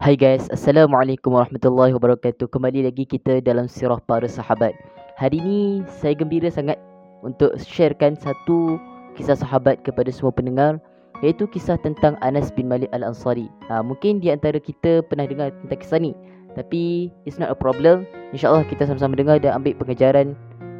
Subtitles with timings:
[0.00, 2.48] Hai guys, Assalamualaikum warahmatullahi wabarakatuh.
[2.48, 4.72] Kembali lagi kita dalam sirah para sahabat.
[5.20, 6.80] Hari ini saya gembira sangat
[7.20, 8.80] untuk sharekan satu
[9.12, 10.80] kisah sahabat kepada semua pendengar
[11.20, 13.52] Iaitu kisah tentang Anas bin Malik Al-Ansari.
[13.68, 16.16] Ha, Mungkin di antara kita pernah dengar tentang kisah ni
[16.56, 18.08] Tapi it's not a problem.
[18.32, 20.32] InsyaAllah kita sama-sama dengar dan ambil pengejaran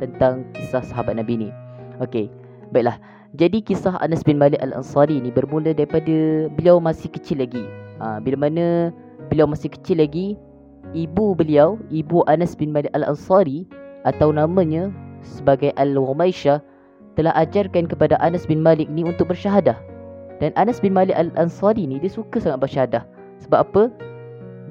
[0.00, 1.48] tentang kisah sahabat Nabi ni.
[2.00, 2.32] Okay,
[2.72, 2.96] baiklah.
[3.36, 7.60] Jadi kisah Anas bin Malik Al-Ansari ni bermula daripada beliau masih kecil lagi
[8.02, 8.90] ha, Bila mana
[9.30, 10.34] beliau masih kecil lagi
[10.92, 13.64] Ibu beliau, ibu Anas bin Malik Al-Ansari
[14.02, 14.90] Atau namanya
[15.22, 16.58] sebagai Al-Rumaisyah
[17.14, 19.78] Telah ajarkan kepada Anas bin Malik ni untuk bersyahadah
[20.42, 23.06] Dan Anas bin Malik Al-Ansari ni dia suka sangat bersyahadah
[23.46, 23.82] Sebab apa?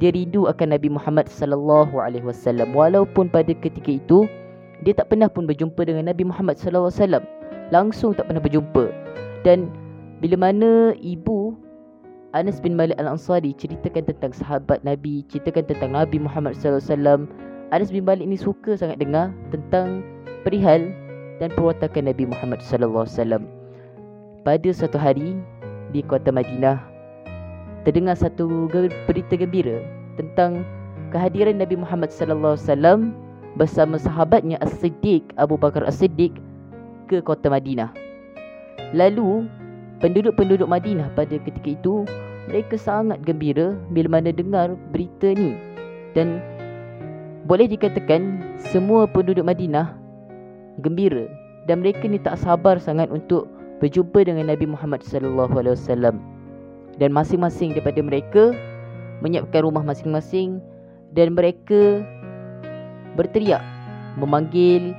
[0.04, 4.26] Dia rindu akan Nabi Muhammad sallallahu alaihi wasallam walaupun pada ketika itu
[4.82, 7.24] dia tak pernah pun berjumpa dengan Nabi Muhammad sallallahu alaihi wasallam.
[7.70, 8.90] Langsung tak pernah berjumpa.
[9.46, 9.70] Dan
[10.22, 11.41] bila mana ibu
[12.32, 17.20] Anas bin Malik Al-Ansari ceritakan tentang sahabat Nabi, ceritakan tentang Nabi Muhammad sallallahu alaihi wasallam,
[17.76, 20.00] Anas bin Malik ni suka sangat dengar tentang
[20.48, 20.96] perihal
[21.44, 23.44] dan perwatakan Nabi Muhammad sallallahu alaihi wasallam.
[24.48, 25.44] Pada satu hari
[25.92, 26.80] di kota Madinah
[27.84, 28.72] terdengar satu
[29.12, 29.84] berita gembira
[30.16, 30.64] tentang
[31.12, 33.00] kehadiran Nabi Muhammad sallallahu alaihi wasallam
[33.60, 36.32] bersama sahabatnya As-Siddiq Abu Bakar As-Siddiq
[37.12, 37.92] ke kota Madinah.
[38.96, 39.52] Lalu
[40.00, 42.08] penduduk-penduduk Madinah pada ketika itu
[42.50, 45.54] mereka sangat gembira bila mana dengar berita ni
[46.18, 46.42] dan
[47.46, 49.94] boleh dikatakan semua penduduk Madinah
[50.82, 51.28] gembira
[51.70, 53.46] dan mereka ni tak sabar sangat untuk
[53.82, 56.16] berjumpa dengan Nabi Muhammad sallallahu alaihi wasallam
[56.98, 58.44] dan masing-masing daripada mereka
[59.22, 60.62] menyiapkan rumah masing-masing
[61.14, 62.02] dan mereka
[63.16, 63.62] berteriak
[64.18, 64.96] memanggil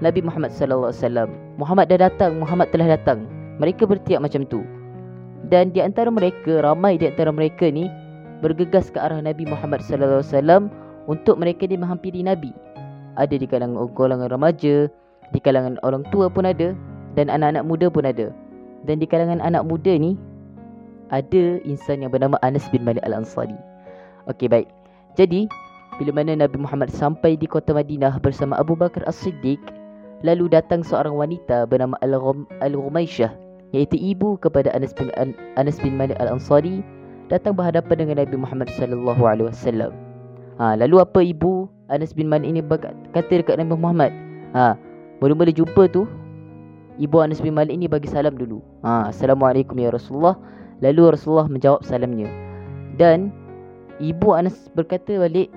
[0.00, 1.30] Nabi Muhammad sallallahu alaihi wasallam.
[1.60, 3.28] Muhammad dah datang, Muhammad telah datang.
[3.60, 4.64] Mereka berteriak macam tu.
[5.48, 7.88] Dan di antara mereka, ramai di antara mereka ni
[8.44, 10.62] bergegas ke arah Nabi Muhammad sallallahu alaihi wasallam
[11.08, 12.52] untuk mereka ni menghampiri Nabi.
[13.16, 14.88] Ada di kalangan golongan remaja,
[15.32, 16.76] di kalangan orang tua pun ada
[17.16, 18.28] dan anak-anak muda pun ada.
[18.84, 20.16] Dan di kalangan anak muda ni
[21.12, 23.56] ada insan yang bernama Anas bin Malik Al-Ansari.
[24.28, 24.68] Okey baik.
[25.18, 25.50] Jadi
[25.98, 29.60] bila mana Nabi Muhammad sampai di kota Madinah bersama Abu Bakar As-Siddiq
[30.24, 35.10] lalu datang seorang wanita bernama Al-Rumaisyah iaitu ibu kepada Anas bin
[35.54, 36.82] Anas bin Malik Al-Ansari
[37.30, 39.94] datang berhadapan dengan Nabi Muhammad sallallahu alaihi wasallam.
[40.58, 42.60] Ha lalu apa ibu Anas bin Malik ini
[43.14, 44.12] kata dekat Nabi Muhammad?
[44.52, 44.74] Ha
[45.22, 46.10] mula-mula jumpa tu
[46.98, 48.58] ibu Anas bin Malik ini bagi salam dulu.
[48.82, 50.34] Ha assalamualaikum ya Rasulullah.
[50.80, 52.26] Lalu Rasulullah menjawab salamnya.
[52.96, 53.30] Dan
[54.00, 55.52] ibu Anas berkata balik,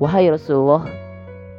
[0.00, 0.88] "Wahai Rasulullah,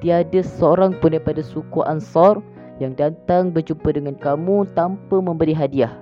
[0.01, 2.41] tiada seorang pun daripada suku Ansar
[2.79, 5.93] yang datang berjumpa dengan kamu tanpa memberi hadiah."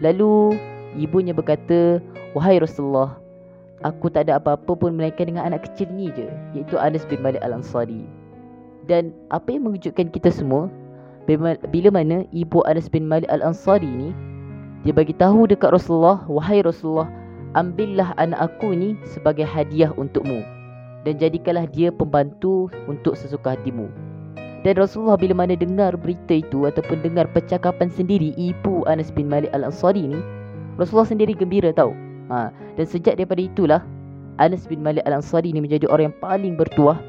[0.00, 0.56] Lalu
[0.96, 2.00] ibunya berkata,
[2.32, 3.20] "Wahai Rasulullah,
[3.84, 7.40] aku tak ada apa-apa pun melainkan dengan anak kecil ni je, iaitu Anas bin Malik
[7.40, 8.04] Al-Ansari."
[8.88, 10.72] Dan apa yang mengejutkan kita semua,
[11.68, 14.10] bila mana ibu Anas bin Malik Al-Ansari ni
[14.80, 17.12] dia bagi tahu dekat Rasulullah, "Wahai Rasulullah,
[17.52, 20.40] ambillah anak aku ni sebagai hadiah untukmu
[21.04, 24.09] dan jadikanlah dia pembantu untuk sesuka hatimu."
[24.60, 29.48] Dan Rasulullah bila mana dengar berita itu ataupun dengar percakapan sendiri ibu Anas bin Malik
[29.56, 30.20] Al-Ansari ni,
[30.76, 31.96] Rasulullah sendiri gembira tahu.
[32.28, 33.80] Ha, dan sejak daripada itulah
[34.36, 37.00] Anas bin Malik Al-Ansari ni menjadi orang yang paling bertuah,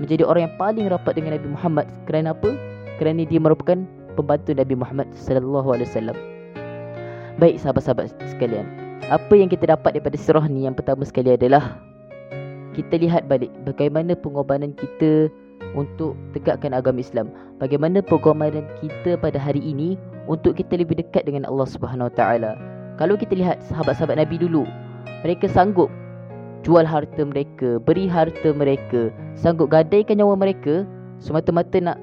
[0.00, 1.86] menjadi orang yang paling rapat dengan Nabi Muhammad.
[2.08, 2.50] Kerana apa?
[2.96, 3.84] Kerana dia merupakan
[4.16, 6.16] pembantu Nabi Muhammad sallallahu alaihi wasallam.
[7.34, 8.62] Baik sahabat-sahabat sekalian
[9.10, 11.82] Apa yang kita dapat daripada surah ni Yang pertama sekali adalah
[12.78, 15.34] Kita lihat balik Bagaimana pengorbanan kita
[15.74, 19.98] Untuk tegakkan agama Islam Bagaimana pengorbanan kita pada hari ini
[20.30, 22.52] Untuk kita lebih dekat dengan Allah Subhanahu Wa Taala.
[22.96, 24.62] Kalau kita lihat sahabat-sahabat Nabi dulu
[25.26, 25.90] Mereka sanggup
[26.62, 30.86] Jual harta mereka Beri harta mereka Sanggup gadaikan nyawa mereka
[31.18, 31.98] Semata-mata nak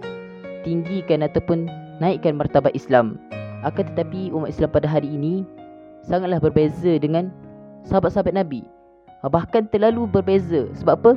[0.67, 1.65] Tinggikan ataupun
[2.03, 3.17] Naikkan martabat Islam
[3.61, 5.45] akan tetapi umat Islam pada hari ini
[6.01, 7.29] sangatlah berbeza dengan
[7.85, 8.65] sahabat-sahabat Nabi.
[9.21, 10.65] Bahkan terlalu berbeza.
[10.81, 11.11] Sebab apa?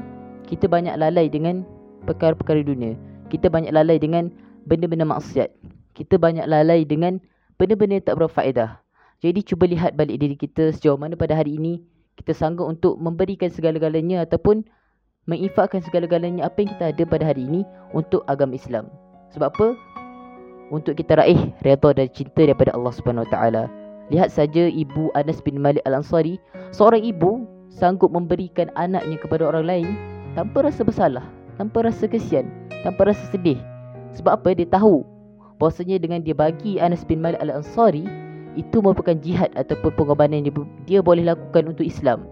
[0.44, 1.64] Kita banyak lalai dengan
[2.04, 2.94] perkara-perkara dunia.
[3.32, 4.28] Kita banyak lalai dengan
[4.68, 5.50] benda-benda maksiat.
[5.96, 7.18] Kita banyak lalai dengan
[7.56, 8.80] benda-benda tak berfaedah.
[9.24, 11.80] Jadi cuba lihat balik diri kita sejauh mana pada hari ini
[12.14, 14.62] kita sanggup untuk memberikan segala-galanya ataupun
[15.26, 17.60] menginfakkan segala-galanya apa yang kita ada pada hari ini
[17.96, 18.86] untuk agama Islam.
[19.32, 19.66] Sebab apa?
[20.72, 23.68] untuk kita raih redha dan cinta daripada Allah Subhanahu Taala.
[24.12, 26.36] Lihat saja ibu Anas bin Malik Al-Ansari,
[26.72, 29.88] seorang ibu sanggup memberikan anaknya kepada orang lain
[30.36, 31.24] tanpa rasa bersalah,
[31.56, 32.48] tanpa rasa kesian,
[32.82, 33.58] tanpa rasa sedih.
[34.14, 34.54] Sebab apa?
[34.54, 35.02] Dia tahu
[35.58, 38.06] bahasanya dengan dia bagi Anas bin Malik Al-Ansari
[38.54, 40.54] itu merupakan jihad ataupun pengorbanan yang dia,
[40.86, 42.26] dia boleh lakukan untuk Islam.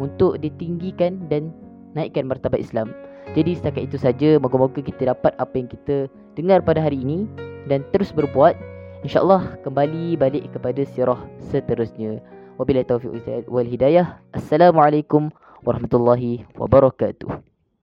[0.00, 1.52] untuk ditinggikan dan
[1.92, 2.96] naikkan martabat Islam.
[3.36, 7.28] Jadi setakat itu saja moga-moga kita dapat apa yang kita dengar pada hari ini
[7.68, 8.56] dan terus berbuat
[9.04, 11.20] insyaallah kembali balik kepada sirah
[11.52, 12.18] seterusnya.
[12.60, 14.20] Wabillahi taufiq wal hidayah.
[14.36, 15.32] Assalamualaikum
[15.64, 17.51] warahmatullahi wabarakatuh.